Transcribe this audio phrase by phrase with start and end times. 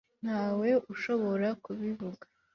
[0.23, 2.25] ntawe ushobora kubivuga